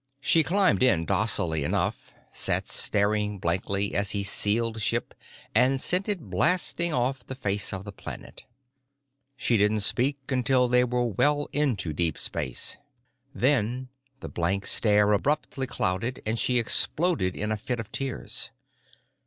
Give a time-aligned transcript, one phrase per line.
[0.19, 5.13] She climbed in docilely enough, sat staring blankly as he sealed ship
[5.53, 8.43] and sent it blasting off the face of the planet.
[9.37, 12.79] She didn't speak until they were well into deep space.
[13.35, 13.89] Then
[14.21, 18.49] the blank stare abruptly clouded and she exploded in a fit of tears.